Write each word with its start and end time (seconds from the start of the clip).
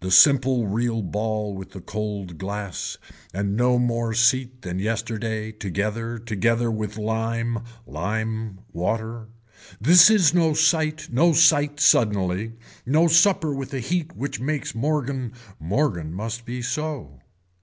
The 0.00 0.10
simple 0.10 0.66
real 0.66 1.02
ball 1.02 1.52
with 1.54 1.74
a 1.76 1.82
cold 1.82 2.38
glass 2.38 2.96
and 3.34 3.54
no 3.54 3.78
more 3.78 4.14
seat 4.14 4.62
than 4.62 4.78
yesterday 4.78 5.52
together 5.52 6.16
together 6.18 6.70
with 6.70 6.96
lime, 6.96 7.58
lime 7.86 8.60
water. 8.72 9.28
This 9.78 10.08
is 10.08 10.32
no 10.32 10.54
sight, 10.54 11.10
no 11.12 11.34
sight 11.34 11.80
suddenly, 11.80 12.54
no 12.86 13.08
supper 13.08 13.54
with 13.54 13.74
a 13.74 13.80
heat 13.80 14.16
which 14.16 14.40
makes 14.40 14.74
morgan, 14.74 15.34
morgan 15.60 16.14
must 16.14 16.46
be 16.46 16.62
so. 16.62 17.20